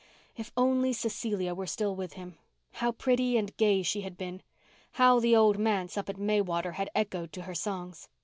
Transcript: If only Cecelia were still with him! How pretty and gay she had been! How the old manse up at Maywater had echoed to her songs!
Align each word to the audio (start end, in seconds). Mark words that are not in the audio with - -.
If 0.35 0.51
only 0.57 0.93
Cecelia 0.93 1.53
were 1.53 1.67
still 1.67 1.95
with 1.95 2.13
him! 2.13 2.39
How 2.71 2.91
pretty 2.91 3.37
and 3.37 3.55
gay 3.57 3.83
she 3.83 4.01
had 4.01 4.17
been! 4.17 4.41
How 4.93 5.19
the 5.19 5.35
old 5.35 5.59
manse 5.59 5.95
up 5.95 6.09
at 6.09 6.17
Maywater 6.17 6.71
had 6.71 6.89
echoed 6.95 7.31
to 7.33 7.43
her 7.43 7.53
songs! 7.53 8.09